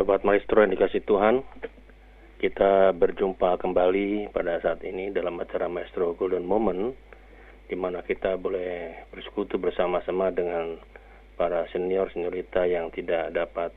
[0.00, 1.44] Sobat Maestro yang dikasih Tuhan,
[2.40, 6.96] kita berjumpa kembali pada saat ini dalam acara Maestro Golden Moment,
[7.68, 10.80] di mana kita boleh bersekutu bersama-sama dengan
[11.36, 13.76] para senior seniorita yang tidak dapat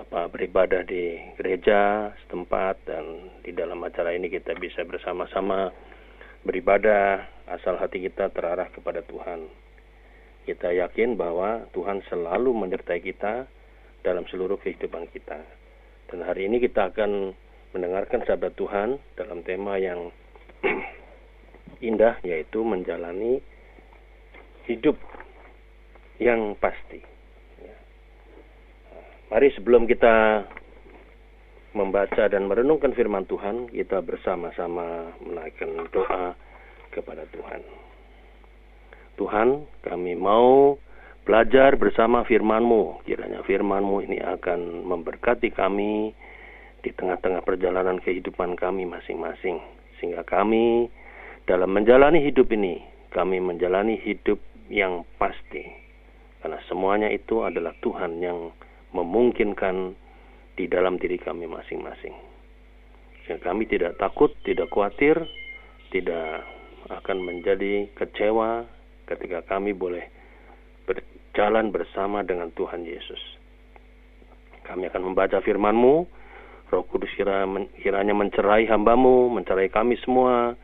[0.00, 5.76] apa beribadah di gereja setempat dan di dalam acara ini kita bisa bersama-sama
[6.40, 7.20] beribadah
[7.52, 9.44] asal hati kita terarah kepada Tuhan.
[10.48, 13.44] Kita yakin bahwa Tuhan selalu menyertai kita
[14.06, 15.42] dalam seluruh kehidupan kita.
[16.06, 17.34] Dan hari ini kita akan
[17.74, 20.14] mendengarkan sabda Tuhan dalam tema yang
[21.90, 23.42] indah yaitu menjalani
[24.70, 24.94] hidup
[26.22, 27.02] yang pasti.
[27.58, 27.76] Ya.
[29.34, 30.46] Mari sebelum kita
[31.74, 36.32] membaca dan merenungkan firman Tuhan, kita bersama-sama menaikkan doa
[36.94, 37.60] kepada Tuhan.
[39.20, 39.48] Tuhan,
[39.84, 40.80] kami mau
[41.26, 43.02] belajar bersama firman-Mu.
[43.02, 46.14] Kiranya firman-Mu ini akan memberkati kami
[46.80, 49.58] di tengah-tengah perjalanan kehidupan kami masing-masing.
[49.98, 50.86] Sehingga kami
[51.50, 52.78] dalam menjalani hidup ini,
[53.10, 54.38] kami menjalani hidup
[54.70, 55.66] yang pasti.
[56.38, 58.54] Karena semuanya itu adalah Tuhan yang
[58.94, 59.98] memungkinkan
[60.54, 62.14] di dalam diri kami masing-masing.
[63.26, 65.26] Sehingga kami tidak takut, tidak khawatir,
[65.90, 66.46] tidak
[66.86, 68.62] akan menjadi kecewa
[69.10, 70.15] ketika kami boleh
[71.36, 73.20] berjalan bersama dengan Tuhan Yesus.
[74.64, 76.08] Kami akan membaca firman-Mu,
[76.72, 80.56] Roh Kudus kiranya mencerai hambamu, mencerai kami semua,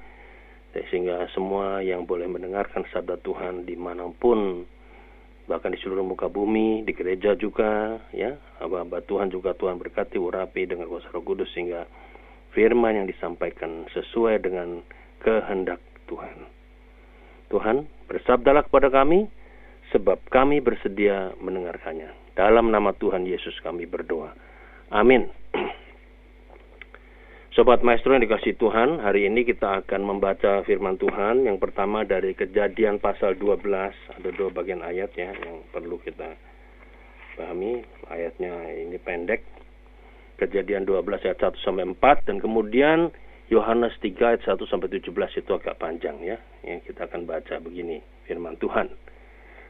[0.73, 4.65] sehingga semua yang boleh mendengarkan sabda Tuhan di mana pun,
[5.45, 10.73] bahkan di seluruh muka bumi, di gereja juga, ya, hamba-hamba Tuhan juga Tuhan berkati, urapi
[10.73, 11.85] dengan kuasa Roh Kudus sehingga
[12.57, 14.81] firman yang disampaikan sesuai dengan
[15.21, 16.49] kehendak Tuhan.
[17.53, 19.29] Tuhan, bersabdalah kepada kami,
[19.93, 22.11] sebab kami bersedia mendengarkannya.
[22.33, 24.33] Dalam nama Tuhan Yesus kami berdoa.
[24.89, 25.29] Amin.
[27.55, 31.45] Sobat Maestro yang dikasih Tuhan, hari ini kita akan membaca firman Tuhan.
[31.45, 36.33] Yang pertama dari kejadian pasal 12, ada dua bagian ayat ya yang perlu kita
[37.37, 37.85] pahami.
[38.09, 39.45] Ayatnya ini pendek.
[40.41, 43.15] Kejadian 12 ayat 1 sampai 4 dan kemudian
[43.53, 46.41] Yohanes 3 ayat 1 sampai 17 itu agak panjang ya.
[46.65, 49.12] Yang kita akan baca begini firman Tuhan.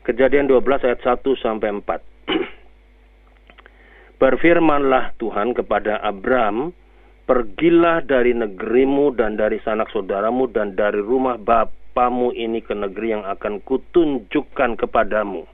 [0.03, 1.87] Kejadian 12 ayat 1 sampai 4.
[4.23, 6.75] Berfirmanlah Tuhan kepada Abram,
[7.23, 13.23] pergilah dari negerimu dan dari sanak saudaramu dan dari rumah bapamu ini ke negeri yang
[13.23, 15.47] akan kutunjukkan kepadamu.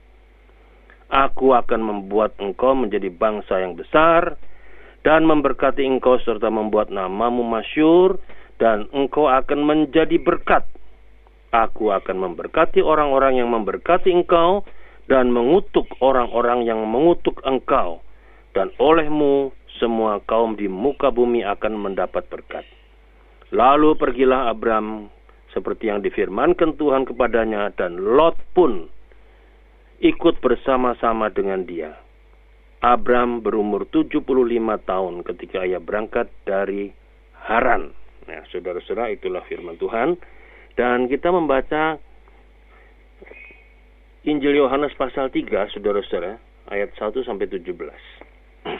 [1.13, 4.33] Aku akan membuat engkau menjadi bangsa yang besar
[5.05, 8.17] dan memberkati engkau serta membuat namamu masyur
[8.57, 10.65] dan engkau akan menjadi berkat
[11.49, 14.61] Aku akan memberkati orang-orang yang memberkati engkau
[15.09, 18.05] dan mengutuk orang-orang yang mengutuk engkau.
[18.53, 19.49] Dan olehmu
[19.81, 22.65] semua kaum di muka bumi akan mendapat berkat.
[23.49, 25.09] Lalu pergilah Abram
[25.49, 28.85] seperti yang difirmankan Tuhan kepadanya dan Lot pun
[29.99, 31.97] ikut bersama-sama dengan dia.
[32.79, 34.23] Abram berumur 75
[34.87, 36.93] tahun ketika ia berangkat dari
[37.35, 37.91] Haran.
[38.29, 40.15] Nah, saudara-saudara, itulah firman Tuhan.
[40.79, 41.99] Dan kita membaca
[44.23, 46.39] Injil Yohanes pasal 3, saudara-saudara,
[46.71, 47.67] ayat 1 sampai 17.
[48.63, 48.79] Nah,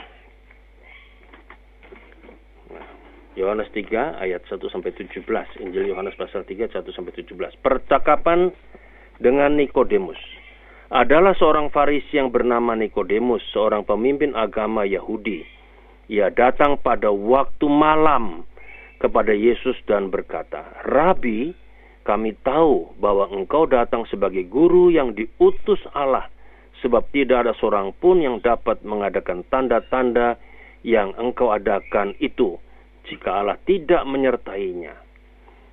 [3.40, 5.28] Yohanes 3 ayat 1 sampai 17.
[5.60, 7.36] Injil Yohanes pasal 3 1 sampai 17.
[7.60, 8.48] Percakapan
[9.20, 10.16] dengan Nikodemus.
[10.88, 15.44] Adalah seorang Farisi yang bernama Nikodemus, seorang pemimpin agama Yahudi.
[16.08, 18.48] Ia datang pada waktu malam
[19.04, 21.59] kepada Yesus dan berkata, "Rabi,
[22.10, 26.26] kami tahu bahwa engkau datang sebagai guru yang diutus Allah,
[26.82, 30.34] sebab tidak ada seorang pun yang dapat mengadakan tanda-tanda
[30.82, 32.58] yang engkau adakan itu,
[33.06, 34.98] jika Allah tidak menyertainya.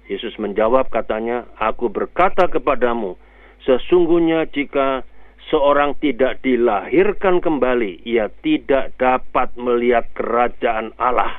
[0.06, 3.18] Yesus menjawab katanya, Aku berkata kepadamu,
[3.66, 5.02] sesungguhnya jika
[5.50, 11.34] seorang tidak dilahirkan kembali, ia tidak dapat melihat kerajaan Allah.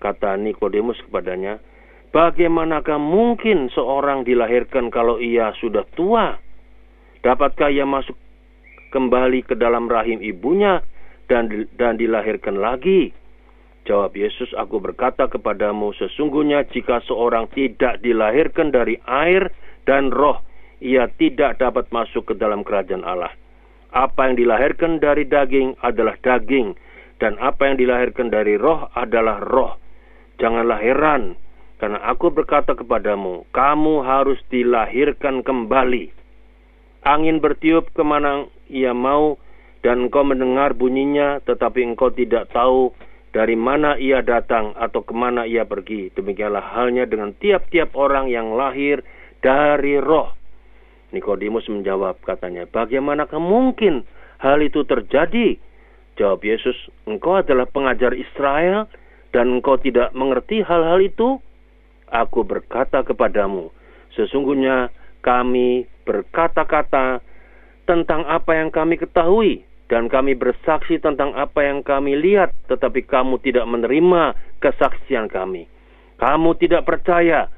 [0.00, 1.60] Kata Nikodemus kepadanya,
[2.08, 6.40] Bagaimanakah mungkin seorang dilahirkan kalau ia sudah tua?
[7.20, 8.16] Dapatkah ia masuk
[8.88, 10.80] kembali ke dalam rahim ibunya
[11.28, 13.12] dan dan dilahirkan lagi?
[13.84, 19.48] Jawab Yesus, aku berkata kepadamu, sesungguhnya jika seorang tidak dilahirkan dari air
[19.84, 20.44] dan roh,
[20.80, 23.32] ia tidak dapat masuk ke dalam kerajaan Allah.
[23.92, 26.76] Apa yang dilahirkan dari daging adalah daging,
[27.16, 29.80] dan apa yang dilahirkan dari roh adalah roh.
[30.36, 31.47] Janganlah heran
[31.78, 36.10] karena aku berkata kepadamu, kamu harus dilahirkan kembali.
[37.06, 39.38] Angin bertiup ke mana ia mau,
[39.86, 42.90] dan engkau mendengar bunyinya, tetapi engkau tidak tahu
[43.30, 46.10] dari mana ia datang atau ke mana ia pergi.
[46.18, 49.06] Demikianlah halnya dengan tiap-tiap orang yang lahir
[49.38, 50.34] dari roh.
[51.14, 54.02] Nikodemus menjawab katanya, bagaimanakah mungkin
[54.42, 55.56] hal itu terjadi?
[56.18, 56.74] Jawab Yesus,
[57.06, 58.90] engkau adalah pengajar Israel
[59.30, 61.38] dan engkau tidak mengerti hal-hal itu?
[62.08, 63.68] Aku berkata kepadamu,
[64.16, 64.88] sesungguhnya
[65.20, 67.20] kami berkata-kata
[67.84, 73.40] tentang apa yang kami ketahui dan kami bersaksi tentang apa yang kami lihat, tetapi kamu
[73.40, 75.64] tidak menerima kesaksian kami.
[76.20, 77.48] Kamu tidak percaya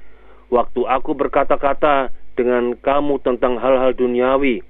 [0.51, 4.63] waktu aku berkata-kata dengan kamu tentang hal-hal duniawi.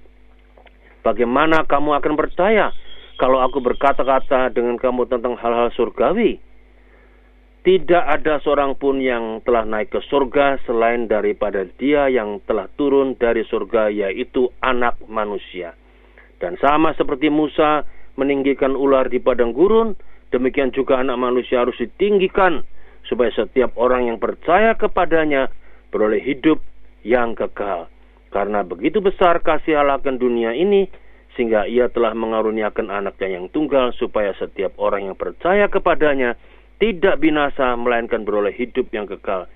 [1.00, 2.73] Bagaimana kamu akan percaya
[3.21, 6.41] kalau aku berkata-kata dengan kamu tentang hal-hal surgawi?
[7.60, 13.20] Tidak ada seorang pun yang telah naik ke surga selain daripada dia yang telah turun
[13.20, 15.76] dari surga, yaitu anak manusia.
[16.40, 17.84] Dan sama seperti Musa
[18.16, 19.92] meninggikan ular di padang gurun,
[20.32, 22.64] demikian juga anak manusia harus ditinggikan
[23.04, 25.52] supaya setiap orang yang percaya kepadanya
[25.92, 26.64] beroleh hidup
[27.04, 27.92] yang kekal.
[28.32, 30.88] Karena begitu besar kasih Allah akan dunia ini,
[31.36, 36.40] sehingga ia telah mengaruniakan anaknya yang tunggal supaya setiap orang yang percaya kepadanya
[36.81, 39.47] tidak binasa melainkan beroleh hidup yang kekal.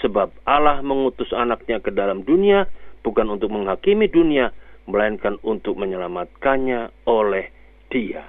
[0.00, 2.64] Sebab Allah mengutus anaknya ke dalam dunia
[3.04, 4.52] bukan untuk menghakimi dunia,
[4.88, 7.52] melainkan untuk menyelamatkannya oleh
[7.92, 8.24] Dia.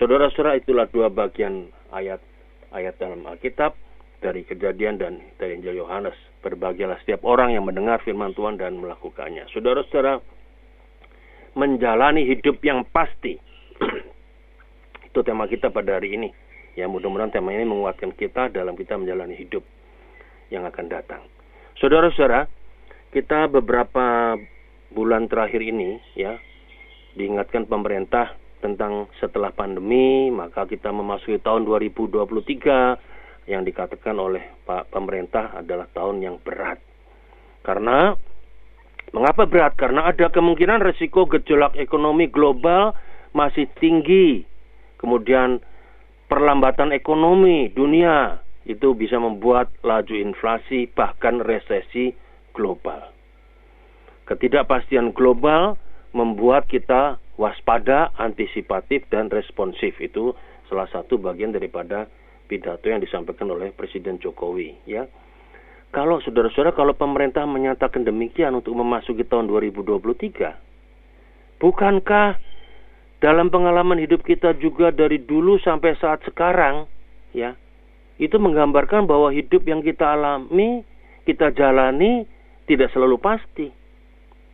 [0.00, 3.76] Saudara-saudara, itulah dua bagian ayat-ayat dalam Alkitab
[4.20, 6.16] dari Kejadian dan dari Injil Yohanes.
[6.44, 9.48] Berbahagialah setiap orang yang mendengar firman Tuhan dan melakukannya.
[9.52, 10.20] Saudara-saudara,
[11.56, 13.40] menjalani hidup yang pasti.
[15.08, 16.28] Itu tema kita pada hari ini.
[16.76, 19.64] Ya mudah-mudahan tema ini menguatkan kita dalam kita menjalani hidup
[20.52, 21.24] yang akan datang.
[21.80, 22.44] Saudara-saudara,
[23.16, 24.36] kita beberapa
[24.92, 26.36] bulan terakhir ini ya
[27.16, 35.56] diingatkan pemerintah tentang setelah pandemi maka kita memasuki tahun 2023 yang dikatakan oleh Pak pemerintah
[35.56, 36.82] adalah tahun yang berat.
[37.62, 38.12] Karena
[39.16, 39.78] mengapa berat?
[39.78, 42.92] Karena ada kemungkinan resiko gejolak ekonomi global
[43.32, 44.42] masih tinggi.
[44.98, 45.62] Kemudian
[46.26, 52.10] perlambatan ekonomi dunia itu bisa membuat laju inflasi bahkan resesi
[52.50, 53.14] global.
[54.26, 55.78] Ketidakpastian global
[56.10, 59.94] membuat kita waspada, antisipatif, dan responsif.
[60.02, 60.34] Itu
[60.66, 62.10] salah satu bagian daripada
[62.50, 64.74] pidato yang disampaikan oleh Presiden Jokowi.
[64.88, 65.06] Ya,
[65.94, 72.40] kalau saudara-saudara, kalau pemerintah menyatakan demikian untuk memasuki tahun 2023, bukankah
[73.18, 76.84] dalam pengalaman hidup kita juga dari dulu sampai saat sekarang,
[77.32, 77.56] ya,
[78.20, 80.84] itu menggambarkan bahwa hidup yang kita alami,
[81.24, 82.28] kita jalani
[82.68, 83.68] tidak selalu pasti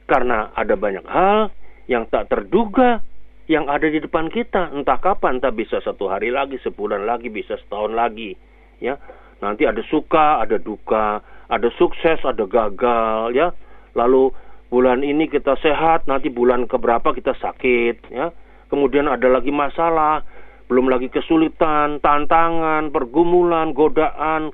[0.06, 1.48] karena ada banyak hal
[1.86, 3.02] yang tak terduga
[3.50, 4.70] yang ada di depan kita.
[4.70, 8.34] Entah kapan, entah bisa satu hari lagi, sebulan lagi, bisa setahun lagi.
[8.82, 8.98] Ya,
[9.42, 13.34] nanti ada suka, ada duka, ada sukses, ada gagal.
[13.34, 13.54] Ya,
[13.94, 14.30] lalu
[14.70, 18.10] bulan ini kita sehat, nanti bulan keberapa kita sakit.
[18.10, 18.30] Ya,
[18.72, 20.24] kemudian ada lagi masalah,
[20.72, 24.48] belum lagi kesulitan, tantangan, pergumulan, godaan,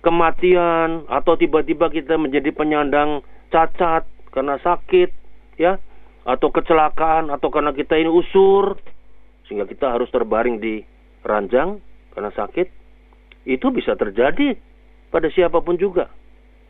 [0.00, 3.20] kematian, atau tiba-tiba kita menjadi penyandang
[3.52, 5.12] cacat, karena sakit,
[5.60, 5.76] ya,
[6.24, 8.80] atau kecelakaan, atau karena kita ini usur,
[9.44, 10.80] sehingga kita harus terbaring di
[11.28, 11.84] ranjang
[12.16, 12.72] karena sakit,
[13.44, 14.56] itu bisa terjadi
[15.12, 16.08] pada siapa pun juga,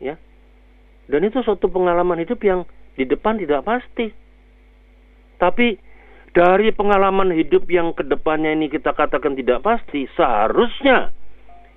[0.03, 0.19] ya.
[1.07, 2.67] Dan itu suatu pengalaman hidup yang
[2.99, 4.11] di depan tidak pasti.
[5.39, 5.88] Tapi
[6.33, 11.09] dari pengalaman hidup yang ke depannya ini kita katakan tidak pasti, seharusnya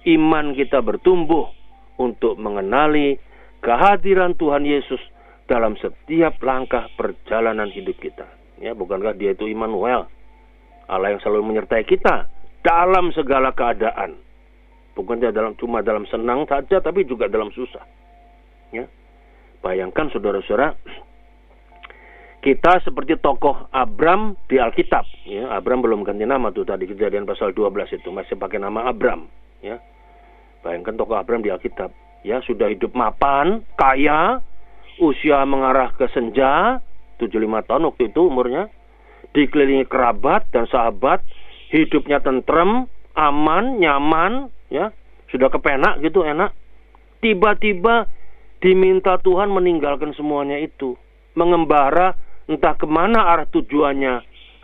[0.05, 1.49] iman kita bertumbuh
[1.97, 3.17] untuk mengenali
[3.63, 5.01] kehadiran Tuhan Yesus
[5.47, 8.27] dalam setiap langkah perjalanan hidup kita.
[8.63, 10.07] Ya, bukankah dia itu Immanuel?
[10.87, 12.29] Allah yang selalu menyertai kita
[12.63, 14.19] dalam segala keadaan.
[14.93, 17.83] Bukan dalam cuma dalam senang saja tapi juga dalam susah.
[18.77, 18.85] Ya.
[19.65, 20.77] Bayangkan saudara-saudara
[22.43, 25.07] kita seperti tokoh Abram di Alkitab.
[25.31, 29.31] Ya, Abram belum ganti nama tuh tadi kejadian pasal 12 itu masih pakai nama Abram.
[29.63, 29.79] Ya,
[30.67, 31.95] bayangkan tokoh Abram di Alkitab.
[32.27, 34.43] Ya sudah hidup mapan, kaya,
[34.99, 36.83] usia mengarah ke senja,
[37.23, 38.67] 75 tahun waktu itu umurnya,
[39.39, 41.23] dikelilingi kerabat dan sahabat,
[41.71, 44.91] hidupnya tentrem, aman, nyaman, ya,
[45.31, 46.51] sudah kepenak gitu enak.
[47.23, 48.11] Tiba-tiba
[48.59, 50.99] diminta Tuhan meninggalkan semuanya itu,
[51.39, 52.19] mengembara
[52.57, 54.15] entah ke mana arah tujuannya,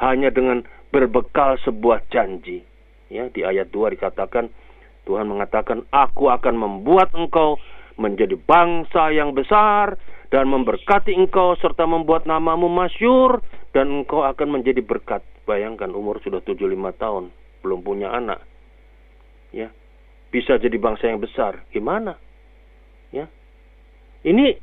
[0.05, 2.65] hanya dengan berbekal sebuah janji.
[3.09, 4.53] Ya, di ayat 2 dikatakan
[5.09, 7.57] Tuhan mengatakan, "Aku akan membuat engkau
[7.97, 9.97] menjadi bangsa yang besar
[10.29, 13.41] dan memberkati engkau serta membuat namamu masyur
[13.73, 17.33] dan engkau akan menjadi berkat Bayangkan umur sudah 75 tahun,
[17.65, 18.45] belum punya anak.
[19.49, 19.73] Ya.
[20.29, 21.65] Bisa jadi bangsa yang besar.
[21.73, 22.21] Gimana?
[23.09, 23.33] Ya.
[24.29, 24.61] Ini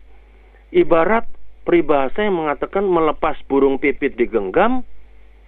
[0.70, 1.26] ibarat
[1.66, 4.86] peribahasa yang mengatakan melepas burung pipit di genggam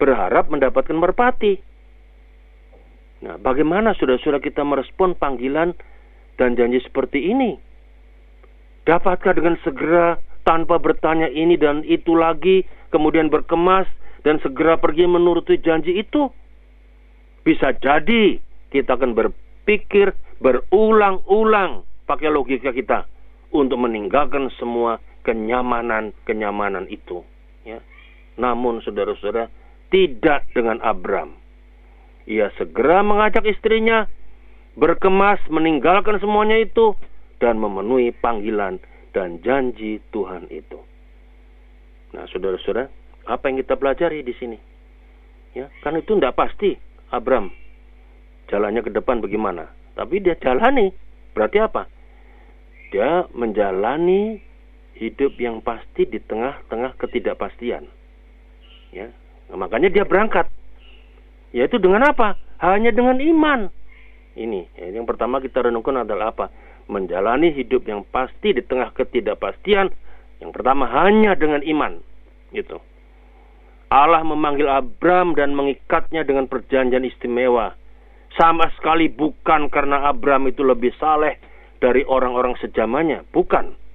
[0.02, 1.62] berharap mendapatkan merpati.
[3.18, 5.74] Nah, bagaimana saudara-saudara kita merespon panggilan
[6.38, 7.58] dan janji seperti ini?
[8.86, 12.62] Dapatkah dengan segera tanpa bertanya ini dan itu lagi,
[12.94, 13.90] kemudian berkemas
[14.22, 16.30] dan segera pergi menuruti janji itu?
[17.42, 18.38] Bisa jadi
[18.70, 23.04] kita akan berpikir berulang-ulang pakai logika kita
[23.50, 27.20] untuk meninggalkan semua kenyamanan-kenyamanan itu.
[27.68, 27.84] Ya.
[28.40, 29.52] Namun saudara-saudara
[29.92, 31.36] tidak dengan Abram.
[32.24, 34.08] Ia segera mengajak istrinya
[34.72, 36.96] berkemas meninggalkan semuanya itu
[37.44, 38.80] dan memenuhi panggilan
[39.12, 40.80] dan janji Tuhan itu.
[42.16, 42.88] Nah, saudara-saudara,
[43.28, 44.56] apa yang kita pelajari di sini?
[45.52, 46.76] Ya, kan itu tidak pasti
[47.12, 47.52] Abram
[48.48, 49.68] jalannya ke depan bagaimana.
[49.94, 50.88] Tapi dia jalani.
[51.36, 51.84] Berarti apa?
[52.90, 54.40] Dia menjalani
[54.98, 57.86] hidup yang pasti di tengah-tengah ketidakpastian.
[58.90, 59.14] Ya,
[59.48, 60.50] nah, makanya dia berangkat.
[61.54, 62.36] Yaitu dengan apa?
[62.58, 63.70] Hanya dengan iman.
[64.34, 66.46] Ini ya, yang pertama kita renungkan adalah apa?
[66.90, 69.88] Menjalani hidup yang pasti di tengah ketidakpastian.
[70.42, 72.02] Yang pertama hanya dengan iman.
[72.50, 72.78] Gitu.
[73.88, 77.72] Allah memanggil Abram dan mengikatnya dengan perjanjian istimewa.
[78.36, 81.40] Sama sekali bukan karena Abram itu lebih saleh
[81.80, 83.24] dari orang-orang sejamannya.
[83.32, 83.87] Bukan.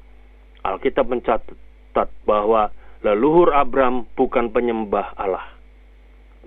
[0.63, 2.71] Alkitab mencatat bahwa
[3.03, 5.43] leluhur Abram bukan penyembah Allah.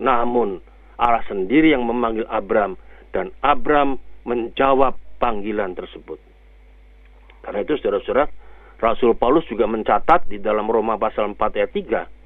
[0.00, 0.60] Namun
[0.96, 2.80] Allah sendiri yang memanggil Abram
[3.12, 6.20] dan Abram menjawab panggilan tersebut.
[7.44, 8.26] Karena itu saudara-saudara,
[8.76, 12.16] Rasul Paulus juga mencatat di dalam Roma pasal 4 ayat 3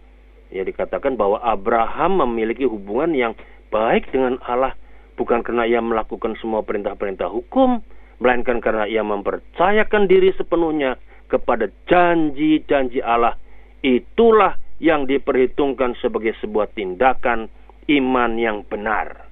[0.50, 3.32] ya dikatakan bahwa Abraham memiliki hubungan yang
[3.70, 4.74] baik dengan Allah
[5.14, 7.78] bukan karena ia melakukan semua perintah-perintah hukum,
[8.18, 10.98] melainkan karena ia mempercayakan diri sepenuhnya
[11.30, 13.38] kepada janji-janji Allah.
[13.80, 17.48] Itulah yang diperhitungkan sebagai sebuah tindakan
[17.86, 19.30] iman yang benar.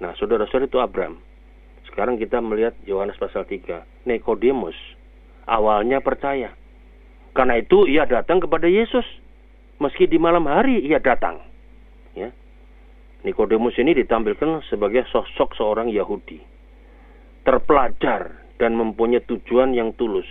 [0.00, 1.20] Nah, saudara-saudara itu Abraham.
[1.90, 3.82] Sekarang kita melihat Yohanes pasal 3.
[4.06, 4.76] Nikodemus
[5.50, 6.54] awalnya percaya.
[7.34, 9.04] Karena itu ia datang kepada Yesus
[9.82, 11.42] meski di malam hari ia datang.
[12.14, 12.30] Ya.
[13.26, 16.38] Nikodemus ini ditampilkan sebagai sosok seorang Yahudi.
[17.42, 20.26] Terpelajar dan mempunyai tujuan yang tulus.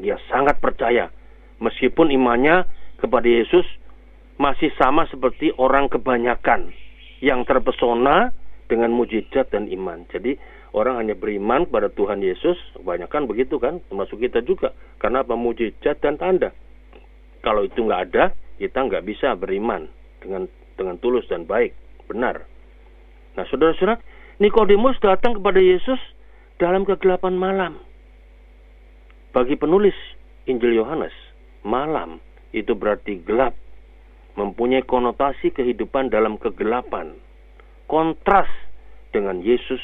[0.00, 1.12] Dia sangat percaya
[1.60, 2.64] meskipun imannya
[2.98, 3.66] kepada Yesus
[4.40, 6.74] masih sama seperti orang kebanyakan
[7.22, 8.34] yang terpesona
[8.66, 10.02] dengan mujizat dan iman.
[10.10, 10.34] Jadi
[10.74, 16.00] orang hanya beriman kepada Tuhan Yesus, kebanyakan begitu kan, termasuk kita juga, karena apa mujizat
[16.02, 16.50] dan tanda.
[17.44, 18.24] Kalau itu nggak ada,
[18.58, 19.86] kita nggak bisa beriman
[20.18, 21.76] dengan dengan tulus dan baik,
[22.08, 22.42] benar.
[23.36, 24.00] Nah, saudara-saudara,
[24.40, 26.00] Nikodemus datang kepada Yesus
[26.58, 27.72] dalam kegelapan malam.
[29.32, 29.96] Bagi penulis
[30.44, 31.16] Injil Yohanes,
[31.64, 32.20] malam
[32.52, 33.56] itu berarti gelap,
[34.36, 37.16] mempunyai konotasi kehidupan dalam kegelapan.
[37.88, 38.48] Kontras
[39.08, 39.80] dengan Yesus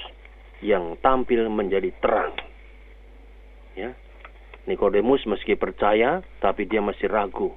[0.61, 2.37] yang tampil menjadi terang.
[3.73, 3.97] Ya,
[4.69, 7.57] Nikodemus meski percaya, tapi dia masih ragu.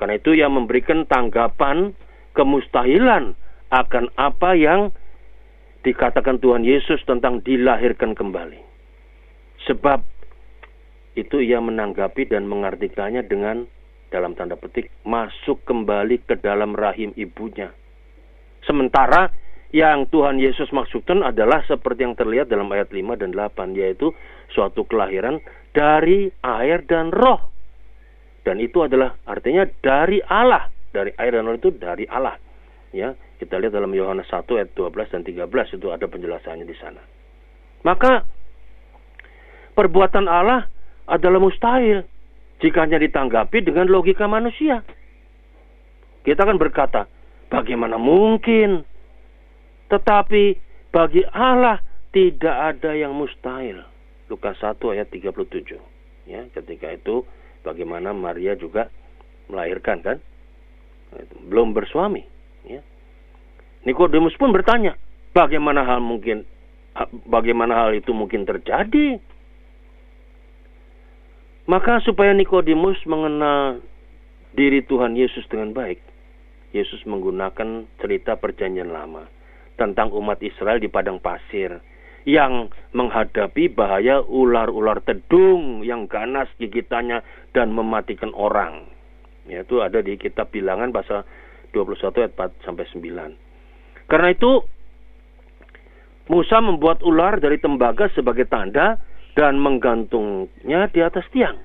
[0.00, 1.92] Karena itu ia memberikan tanggapan
[2.32, 3.36] kemustahilan
[3.68, 4.88] akan apa yang
[5.84, 8.64] dikatakan Tuhan Yesus tentang dilahirkan kembali.
[9.68, 10.17] Sebab
[11.18, 13.66] itu ia menanggapi dan mengartikannya dengan
[14.14, 17.74] dalam tanda petik masuk kembali ke dalam rahim ibunya.
[18.62, 19.34] Sementara
[19.74, 24.14] yang Tuhan Yesus maksudkan adalah seperti yang terlihat dalam ayat 5 dan 8 yaitu
[24.54, 25.42] suatu kelahiran
[25.76, 27.52] dari air dan roh.
[28.46, 30.72] Dan itu adalah artinya dari Allah.
[30.88, 32.40] Dari air dan roh itu dari Allah.
[32.96, 37.04] Ya, kita lihat dalam Yohanes 1 ayat 12 dan 13 itu ada penjelasannya di sana.
[37.84, 38.24] Maka
[39.76, 40.77] perbuatan Allah
[41.08, 42.04] adalah mustahil
[42.60, 44.84] jika hanya ditanggapi dengan logika manusia.
[46.22, 47.08] Kita akan berkata,
[47.48, 48.84] bagaimana mungkin
[49.88, 50.60] tetapi
[50.92, 51.80] bagi Allah
[52.12, 53.80] tidak ada yang mustahil.
[54.28, 55.80] Lukas 1 ayat 37.
[56.28, 57.24] Ya, ketika itu
[57.64, 58.92] bagaimana Maria juga
[59.48, 60.20] melahirkan kan?
[61.48, 62.20] Belum bersuami,
[62.68, 62.84] ya.
[63.88, 64.92] Nikodemus pun bertanya,
[65.32, 66.44] bagaimana hal mungkin
[67.24, 69.16] bagaimana hal itu mungkin terjadi?
[71.68, 73.84] Maka supaya Nikodemus mengenal
[74.56, 76.00] diri Tuhan Yesus dengan baik,
[76.72, 79.28] Yesus menggunakan cerita perjanjian lama
[79.76, 81.76] tentang umat Israel di padang pasir
[82.24, 87.20] yang menghadapi bahaya ular-ular tedung yang ganas gigitannya
[87.52, 88.88] dan mematikan orang.
[89.44, 91.24] Yaitu ada di kitab bilangan pasal
[91.76, 94.08] 21 ayat 4 sampai 9.
[94.08, 94.64] Karena itu
[96.28, 99.00] Musa membuat ular dari tembaga sebagai tanda
[99.36, 101.58] dan menggantungnya di atas tiang.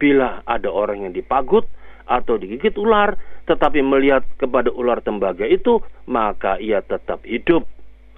[0.00, 1.68] Bila ada orang yang dipagut
[2.08, 7.68] atau digigit ular, tetapi melihat kepada ular tembaga itu, maka ia tetap hidup.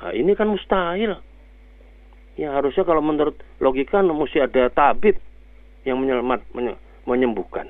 [0.00, 1.18] Nah, ini kan mustahil.
[2.38, 5.20] Ya harusnya kalau menurut logika mesti ada tabib
[5.84, 6.40] yang menyelamat,
[7.04, 7.68] menyembuhkan.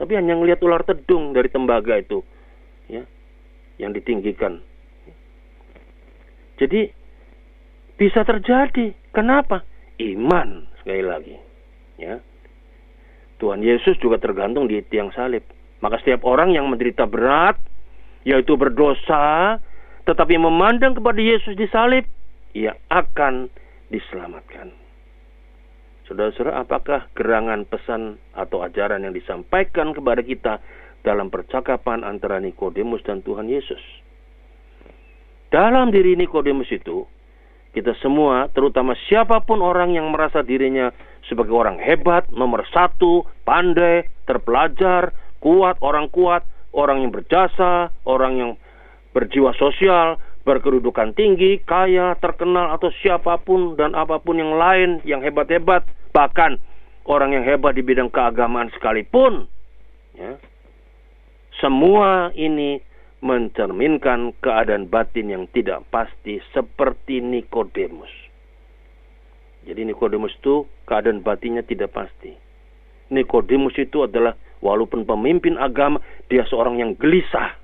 [0.00, 2.24] Tapi hanya melihat ular tedung dari tembaga itu,
[2.90, 3.06] ya,
[3.78, 4.58] yang ditinggikan.
[6.58, 6.90] Jadi
[7.94, 8.94] bisa terjadi.
[9.14, 9.62] Kenapa?
[10.02, 11.36] Iman sekali lagi.
[12.00, 12.18] Ya.
[13.38, 15.46] Tuhan Yesus juga tergantung di tiang salib.
[15.82, 17.58] Maka setiap orang yang menderita berat,
[18.22, 19.58] yaitu berdosa,
[20.06, 22.06] tetapi memandang kepada Yesus di salib,
[22.54, 23.50] ia akan
[23.90, 24.70] diselamatkan.
[26.06, 30.54] Saudara-saudara, apakah gerangan pesan atau ajaran yang disampaikan kepada kita
[31.02, 33.80] dalam percakapan antara Nikodemus dan Tuhan Yesus?
[35.50, 37.06] Dalam diri Nikodemus itu
[37.72, 40.92] kita semua, terutama siapa pun orang yang merasa dirinya
[41.24, 46.44] sebagai orang hebat, nomor satu, pandai, terpelajar, kuat, orang kuat,
[46.76, 48.50] orang yang berjasa, orang yang
[49.16, 55.24] berjiwa sosial, berkedudukan tinggi, kaya, terkenal, atau siapa pun dan apa pun yang lain yang
[55.24, 56.60] hebat-hebat, bahkan
[57.08, 59.48] orang yang hebat di bidang keagamaan sekalipun,
[60.12, 60.36] ya,
[61.62, 62.82] semua ini
[63.22, 68.10] mencerminkan keadaan batin yang tidak pasti seperti Nikodemus.
[69.62, 72.34] Jadi Nikodemus itu keadaan batinnya tidak pasti.
[73.14, 77.54] Nikodemus itu adalah walaupun pemimpin agama, dia seorang yang gelisah.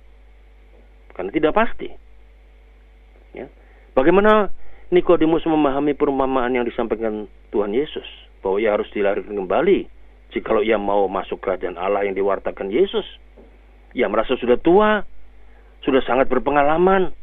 [1.19, 1.91] Karena tidak pasti.
[3.35, 3.51] Ya.
[3.99, 4.55] Bagaimana
[4.95, 8.07] Nikodemus memahami perumpamaan yang disampaikan Tuhan Yesus
[8.39, 9.91] bahwa ia harus dilahirkan kembali
[10.33, 13.05] jikalau ia mau masuk kerajaan Allah yang diwartakan Yesus.
[13.97, 15.03] Ia merasa sudah tua,
[15.83, 17.15] sudah sangat berpengalaman.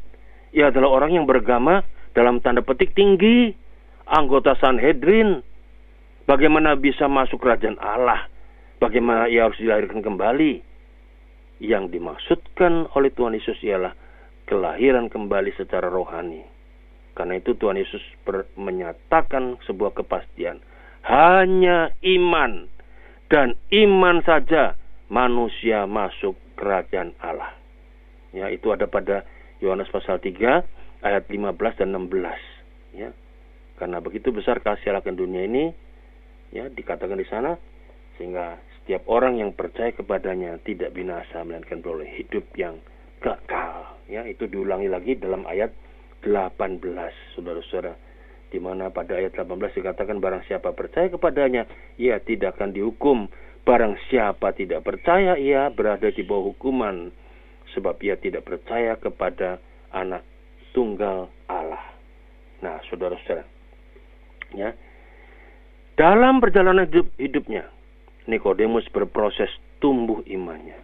[0.56, 1.84] Ia adalah orang yang beragama
[2.16, 3.52] dalam tanda petik tinggi,
[4.08, 5.44] anggota Sanhedrin.
[6.26, 8.26] Bagaimana bisa masuk kerajaan Allah?
[8.82, 10.64] Bagaimana ia harus dilahirkan kembali?
[11.62, 13.94] Yang dimaksudkan oleh Tuhan Yesus ialah
[14.44, 16.44] kelahiran kembali secara rohani.
[17.16, 18.02] Karena itu Tuhan Yesus
[18.60, 20.60] menyatakan sebuah kepastian.
[21.06, 22.68] Hanya iman
[23.32, 24.76] dan iman saja
[25.08, 27.54] manusia masuk kerajaan Allah.
[28.36, 29.24] Ya, itu ada pada
[29.64, 30.60] Yohanes pasal 3
[31.00, 32.36] ayat 15 dan 16.
[32.92, 33.16] Ya.
[33.80, 35.72] Karena begitu besar kasih Allah dunia ini,
[36.52, 37.56] ya dikatakan di sana
[38.16, 42.80] sehingga setiap orang yang percaya kepadanya tidak binasa melainkan beroleh hidup yang
[43.24, 43.96] kekal.
[44.08, 45.72] Ya, itu diulangi lagi dalam ayat
[46.24, 46.84] 18,
[47.36, 47.96] Saudara-saudara.
[48.46, 51.66] Di mana pada ayat 18 dikatakan barang siapa percaya kepadanya,
[51.98, 53.26] ia tidak akan dihukum.
[53.66, 57.10] Barang siapa tidak percaya, ia berada di bawah hukuman
[57.76, 59.60] sebab ia tidak percaya kepada
[59.92, 60.24] anak
[60.72, 61.84] tunggal Allah.
[62.64, 63.44] Nah, saudara-saudara,
[64.56, 64.72] ya,
[66.00, 67.68] dalam perjalanan hidup, hidupnya,
[68.24, 70.76] Nikodemus berproses tumbuh imannya.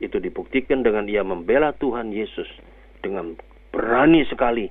[0.00, 2.48] Itu dibuktikan dengan ia membela Tuhan Yesus
[3.04, 3.38] dengan
[3.70, 4.66] berani sekali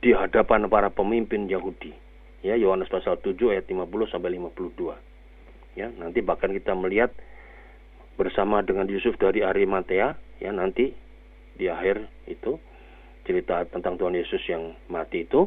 [0.00, 1.92] di hadapan para pemimpin Yahudi.
[2.40, 4.96] Ya, Yohanes pasal 7 ayat 50 sampai 52.
[5.76, 7.12] Ya, nanti bahkan kita melihat
[8.18, 10.92] bersama dengan Yusuf dari Arimatea ya nanti
[11.56, 12.56] di akhir itu
[13.28, 15.46] cerita tentang Tuhan Yesus yang mati itu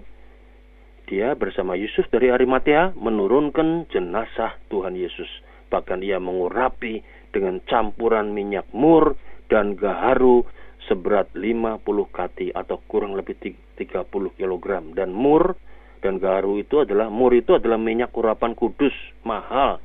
[1.03, 5.27] dia bersama Yusuf dari Arimatea menurunkan jenazah Tuhan Yesus.
[5.67, 7.03] Bahkan ia mengurapi
[7.35, 9.19] dengan campuran minyak mur
[9.51, 10.47] dan gaharu
[10.87, 15.59] seberat 50 kati atau kurang lebih 30 kg dan mur
[15.99, 19.79] dan gaharu itu adalah mur itu adalah minyak urapan kudus mahal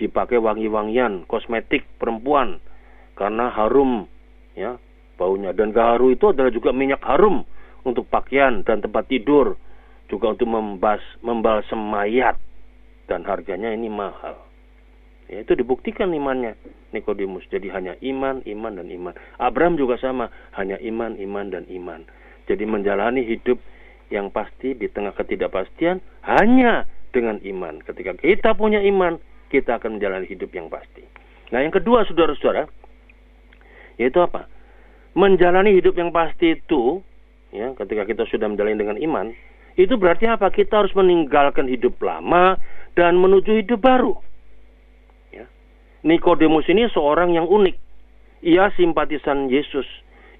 [0.00, 2.58] dipakai wangi-wangian kosmetik perempuan.
[3.14, 4.10] Karena harum
[4.58, 4.78] ya
[5.14, 5.54] baunya.
[5.54, 7.46] Dan gaharu itu adalah juga minyak harum
[7.86, 9.54] untuk pakaian dan tempat tidur.
[10.10, 12.36] Juga untuk membas membalsem mayat
[13.08, 14.36] dan harganya ini mahal.
[15.24, 16.52] Ya, itu dibuktikan imannya
[16.92, 17.48] Nikodemus.
[17.48, 19.14] Jadi hanya iman iman dan iman.
[19.40, 20.28] Abraham juga sama.
[20.52, 22.04] Hanya iman iman dan iman.
[22.44, 23.56] Jadi menjalani hidup
[24.12, 27.80] yang pasti di tengah ketidakpastian hanya dengan iman.
[27.80, 29.16] Ketika kita punya iman
[29.54, 31.06] kita akan menjalani hidup yang pasti.
[31.54, 32.66] Nah, yang kedua, saudara-saudara,
[34.02, 34.50] yaitu apa?
[35.14, 36.98] Menjalani hidup yang pasti itu,
[37.54, 39.30] ya, ketika kita sudah menjalani dengan iman,
[39.78, 40.50] itu berarti apa?
[40.50, 42.58] Kita harus meninggalkan hidup lama
[42.98, 44.18] dan menuju hidup baru.
[45.30, 45.46] Ya.
[46.02, 47.78] Nikodemus ini seorang yang unik.
[48.42, 49.86] Ia simpatisan Yesus.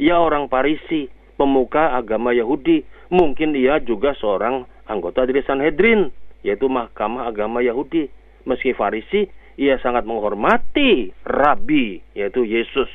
[0.03, 1.07] Ia orang Parisi,
[1.39, 2.83] pemuka agama Yahudi.
[3.15, 6.11] Mungkin ia juga seorang anggota dari Sanhedrin,
[6.43, 8.11] yaitu mahkamah agama Yahudi
[8.45, 9.27] meski Farisi,
[9.61, 12.91] ia sangat menghormati Rabi, yaitu Yesus.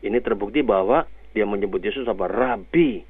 [0.00, 1.04] Ini terbukti bahwa
[1.36, 2.26] dia menyebut Yesus apa?
[2.26, 3.04] Rabi.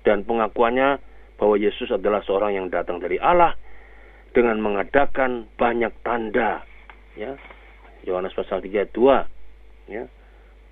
[0.00, 0.96] Dan pengakuannya
[1.36, 3.52] bahwa Yesus adalah seorang yang datang dari Allah
[4.32, 6.64] dengan mengadakan banyak tanda.
[7.16, 7.36] Ya.
[8.08, 8.88] Yohanes pasal 32.
[9.92, 10.08] Ya.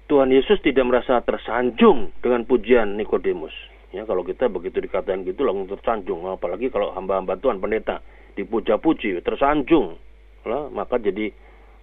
[0.08, 3.52] Tuhan Yesus tidak merasa tersanjung dengan pujian Nikodemus.
[3.92, 8.00] Ya, kalau kita begitu dikatain gitu langsung tersanjung, apalagi kalau hamba-hamba Tuhan pendeta
[8.36, 10.00] dipuja-puji, tersanjung.
[10.48, 11.30] Lah, maka jadi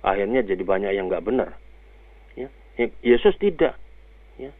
[0.01, 1.53] akhirnya jadi banyak yang nggak benar.
[2.33, 2.49] Ya.
[3.05, 3.77] Yesus tidak.
[4.41, 4.51] Ya.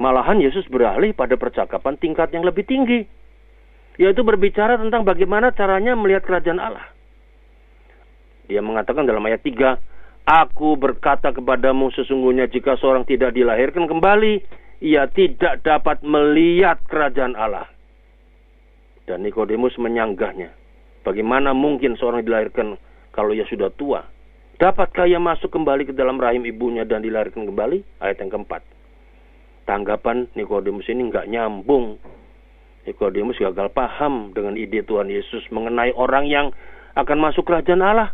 [0.00, 3.04] Malahan Yesus beralih pada percakapan tingkat yang lebih tinggi.
[4.00, 6.88] Yaitu berbicara tentang bagaimana caranya melihat kerajaan Allah.
[8.48, 9.76] Dia mengatakan dalam ayat 3,
[10.22, 14.38] Aku berkata kepadamu sesungguhnya jika seorang tidak dilahirkan kembali,
[14.78, 17.66] ia tidak dapat melihat kerajaan Allah.
[19.02, 20.54] Dan Nikodemus menyanggahnya.
[21.02, 22.78] Bagaimana mungkin seorang dilahirkan
[23.12, 24.08] kalau ia sudah tua?
[24.56, 28.00] Dapatkah ia masuk kembali ke dalam rahim ibunya dan dilahirkan kembali?
[28.00, 28.62] Ayat yang keempat.
[29.68, 32.00] Tanggapan Nikodemus ini nggak nyambung.
[32.82, 36.50] Nikodemus gagal paham dengan ide Tuhan Yesus mengenai orang yang
[36.98, 38.10] akan masuk kerajaan Allah.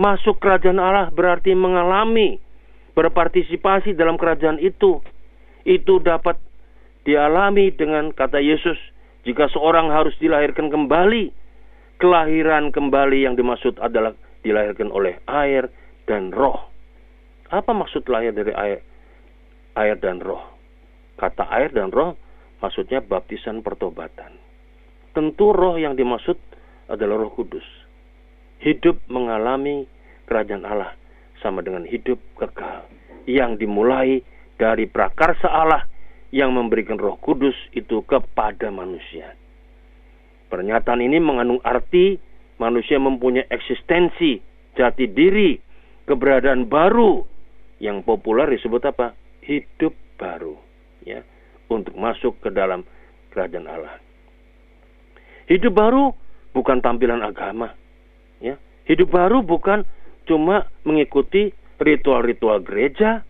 [0.00, 2.40] Masuk kerajaan Allah berarti mengalami,
[2.94, 5.02] berpartisipasi dalam kerajaan itu.
[5.66, 6.40] Itu dapat
[7.04, 8.78] dialami dengan kata Yesus,
[9.28, 11.32] jika seorang harus dilahirkan kembali,
[12.00, 15.68] kelahiran kembali yang dimaksud adalah dilahirkan oleh air
[16.08, 16.72] dan roh.
[17.52, 18.80] Apa maksud lahir dari air,
[19.76, 20.42] air dan roh?
[21.20, 22.16] Kata air dan roh
[22.64, 24.34] maksudnya baptisan pertobatan.
[25.12, 26.40] Tentu roh yang dimaksud
[26.88, 27.66] adalah roh kudus
[28.60, 29.88] hidup mengalami
[30.28, 30.92] kerajaan Allah
[31.40, 32.84] sama dengan hidup kekal
[33.24, 34.20] yang dimulai
[34.60, 35.88] dari prakarsa Allah
[36.30, 39.34] yang memberikan Roh Kudus itu kepada manusia.
[40.50, 42.18] Pernyataan ini mengandung arti
[42.58, 44.42] manusia mempunyai eksistensi,
[44.74, 45.54] jati diri,
[46.10, 47.22] keberadaan baru
[47.78, 49.14] yang populer disebut apa?
[49.46, 50.58] Hidup baru,
[51.06, 51.22] ya,
[51.70, 52.82] untuk masuk ke dalam
[53.30, 53.96] kerajaan Allah.
[55.46, 56.12] Hidup baru
[56.52, 57.72] bukan tampilan agama,
[58.40, 58.56] Ya.
[58.88, 59.84] Hidup baru bukan
[60.24, 63.22] cuma mengikuti ritual-ritual gereja,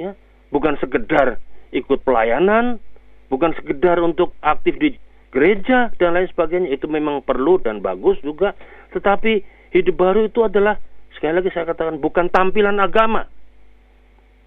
[0.00, 0.16] ya,
[0.48, 1.38] bukan sekedar
[1.70, 2.80] ikut pelayanan,
[3.28, 4.96] bukan sekedar untuk aktif di
[5.30, 8.54] gereja dan lain sebagainya itu memang perlu dan bagus juga,
[8.90, 10.76] tetapi hidup baru itu adalah
[11.14, 13.26] sekali lagi saya katakan bukan tampilan agama.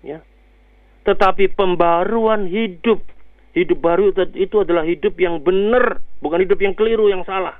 [0.03, 0.19] Ya.
[1.07, 3.03] Tetapi pembaruan hidup.
[3.53, 7.53] Hidup baru itu adalah hidup yang benar, bukan hidup yang keliru yang salah.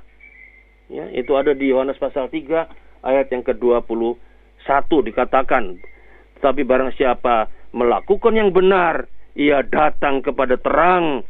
[0.90, 2.66] Ya, itu ada di Yohanes pasal 3
[3.06, 4.18] ayat yang ke-21
[5.06, 5.78] dikatakan,
[6.42, 9.06] "Tapi barang siapa melakukan yang benar,
[9.38, 11.22] ia datang kepada terang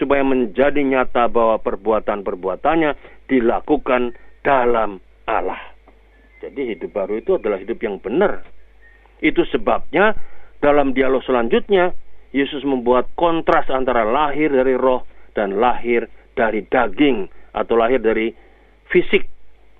[0.00, 2.90] supaya menjadi nyata bahwa perbuatan-perbuatannya
[3.28, 5.60] dilakukan dalam Allah."
[6.40, 8.40] Jadi hidup baru itu adalah hidup yang benar.
[9.20, 10.16] Itu sebabnya
[10.64, 11.92] dalam dialog selanjutnya
[12.32, 15.04] Yesus membuat kontras antara lahir dari roh
[15.36, 18.32] dan lahir dari daging atau lahir dari
[18.88, 19.26] fisik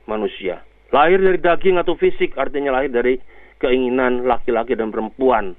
[0.04, 0.60] manusia.
[0.90, 3.14] Lahir dari daging atau fisik artinya lahir dari
[3.62, 5.54] keinginan laki-laki dan perempuan,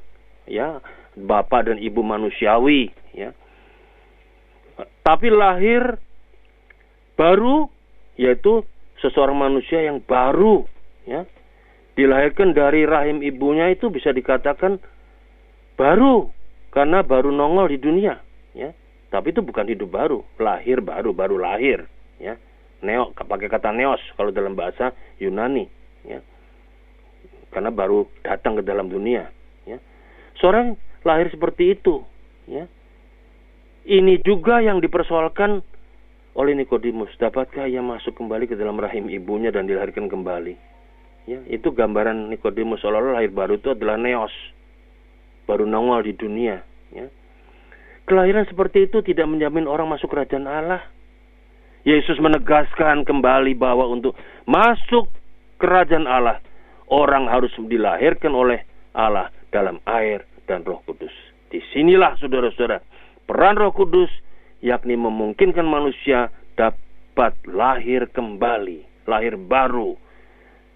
[0.50, 0.84] ya,
[1.16, 3.32] bapak dan ibu manusiawi, ya.
[5.02, 5.98] Tapi lahir
[7.18, 7.70] baru
[8.18, 8.66] yaitu
[9.02, 10.66] seseorang manusia yang baru,
[11.08, 11.26] ya.
[11.92, 14.80] Dilahirkan dari rahim ibunya itu bisa dikatakan
[15.76, 16.32] baru
[16.72, 18.22] karena baru nongol di dunia,
[18.56, 18.72] ya.
[19.12, 21.84] Tapi itu bukan hidup baru, lahir baru, baru lahir,
[22.16, 22.40] ya
[22.82, 25.70] neo pakai kata neos kalau dalam bahasa Yunani
[26.06, 26.20] ya
[27.54, 29.30] karena baru datang ke dalam dunia
[29.70, 29.78] ya
[30.42, 30.74] seorang
[31.06, 32.02] lahir seperti itu
[32.50, 32.66] ya
[33.86, 35.62] ini juga yang dipersoalkan
[36.38, 37.12] oleh Nikodemus.
[37.18, 40.56] Dapatkah ia masuk kembali ke dalam rahim ibunya dan dilahirkan kembali?
[41.30, 42.82] Ya itu gambaran Nikodemus.
[42.82, 44.34] Seolah-olah lahir baru itu adalah neos.
[45.50, 46.62] Baru nongol di dunia
[46.94, 47.08] ya.
[48.06, 50.82] Kelahiran seperti itu tidak menjamin orang masuk kerajaan Allah.
[51.82, 54.14] Yesus menegaskan kembali bahwa untuk
[54.46, 55.10] masuk
[55.58, 56.38] kerajaan Allah,
[56.94, 58.62] orang harus dilahirkan oleh
[58.94, 61.14] Allah dalam air dan roh kudus.
[61.50, 62.82] Di sinilah saudara-saudara,
[63.32, 64.12] peran roh kudus
[64.60, 66.28] yakni memungkinkan manusia
[66.60, 69.96] dapat lahir kembali, lahir baru.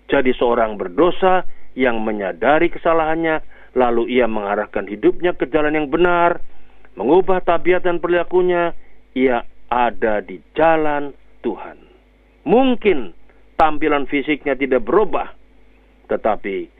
[0.07, 1.43] Jadi seorang berdosa
[1.75, 3.43] yang menyadari kesalahannya,
[3.75, 6.39] lalu ia mengarahkan hidupnya ke jalan yang benar,
[6.95, 8.71] mengubah tabiat dan perilakunya,
[9.11, 11.11] ia ada di jalan
[11.43, 11.75] Tuhan.
[12.47, 13.11] Mungkin
[13.59, 15.27] tampilan fisiknya tidak berubah,
[16.07, 16.71] tetapi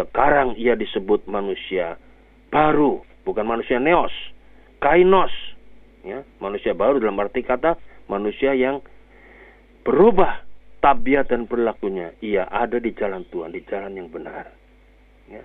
[0.00, 2.00] sekarang ia disebut manusia
[2.48, 4.14] baru, bukan manusia neos,
[4.78, 5.30] kainos,
[6.02, 8.80] ya, manusia baru dalam arti kata manusia yang
[9.84, 10.42] berubah
[10.80, 12.14] tabiat dan perilakunya.
[12.22, 14.50] Ia ada di jalan Tuhan, di jalan yang benar.
[15.28, 15.44] Ya.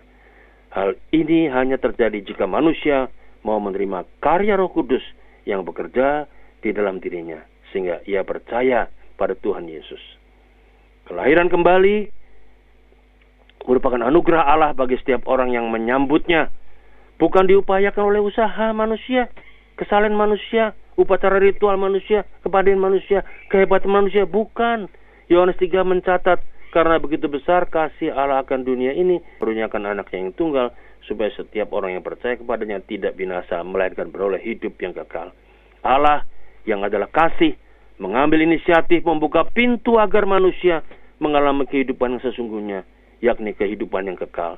[0.73, 3.11] Hal ini hanya terjadi jika manusia
[3.45, 5.03] mau menerima karya Roh Kudus
[5.43, 6.25] yang bekerja
[6.63, 8.87] di dalam dirinya sehingga ia percaya
[9.19, 9.99] pada Tuhan Yesus.
[11.03, 12.07] Kelahiran kembali
[13.67, 16.47] merupakan anugerah Allah bagi setiap orang yang menyambutnya,
[17.17, 19.29] bukan diupayakan oleh usaha manusia,
[19.75, 24.89] kesalahan manusia, upacara ritual manusia, kepadaan manusia, kehebatan manusia, bukan.
[25.31, 30.73] Yohanes 3 mencatat karena begitu besar kasih Allah akan dunia ini, merunyakan anaknya yang tunggal,
[31.05, 35.29] supaya setiap orang yang percaya kepadanya tidak binasa, melainkan beroleh hidup yang kekal.
[35.85, 36.25] Allah
[36.65, 37.53] yang adalah kasih,
[38.01, 40.81] mengambil inisiatif membuka pintu agar manusia
[41.21, 42.79] mengalami kehidupan yang sesungguhnya,
[43.21, 44.57] yakni kehidupan yang kekal.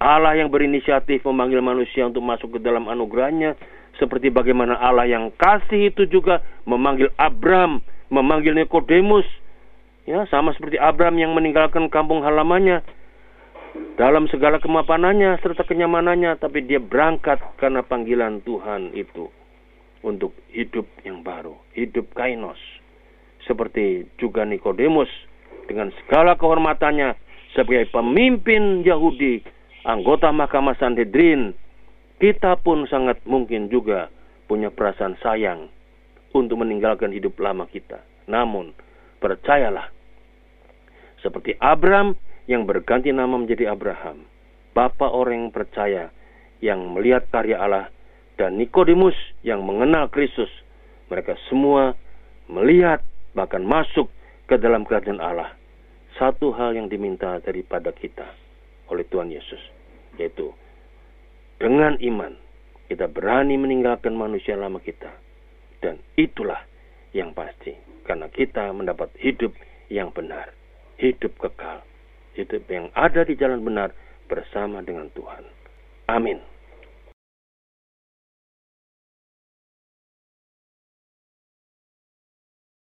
[0.00, 3.52] Allah yang berinisiatif memanggil manusia untuk masuk ke dalam anugerahnya,
[4.00, 9.28] seperti bagaimana Allah yang kasih itu juga memanggil Abram, memanggil Nikodemus,
[10.08, 12.80] ya sama seperti Abram yang meninggalkan kampung halamannya
[14.00, 19.28] dalam segala kemapanannya serta kenyamanannya, tapi dia berangkat karena panggilan Tuhan itu
[20.00, 22.56] untuk hidup yang baru, hidup kainos.
[23.44, 25.12] Seperti juga Nikodemus
[25.68, 27.12] dengan segala kehormatannya
[27.52, 29.44] sebagai pemimpin Yahudi,
[29.84, 31.56] anggota Mahkamah Sanhedrin,
[32.20, 34.12] kita pun sangat mungkin juga
[34.44, 35.72] punya perasaan sayang
[36.36, 38.04] untuk meninggalkan hidup lama kita.
[38.28, 38.76] Namun,
[39.22, 39.88] percayalah,
[41.24, 42.12] seperti Abram
[42.44, 44.26] yang berganti nama menjadi Abraham,
[44.76, 46.04] Bapak orang yang percaya,
[46.60, 47.88] yang melihat karya Allah
[48.36, 50.50] dan Nikodemus yang mengenal Kristus.
[51.10, 51.98] Mereka semua
[52.46, 53.02] melihat
[53.34, 54.06] bahkan masuk
[54.46, 55.56] ke dalam kerajaan Allah.
[56.20, 58.39] Satu hal yang diminta daripada kita
[58.90, 59.62] oleh Tuhan Yesus,
[60.18, 60.52] yaitu
[61.56, 62.34] dengan iman
[62.90, 65.14] kita berani meninggalkan manusia lama kita.
[65.78, 66.58] Dan itulah
[67.14, 67.78] yang pasti.
[68.02, 69.54] Karena kita mendapat hidup
[69.86, 70.50] yang benar.
[70.98, 71.86] Hidup kekal.
[72.34, 73.94] Hidup yang ada di jalan benar
[74.26, 75.46] bersama dengan Tuhan.
[76.10, 76.42] Amin.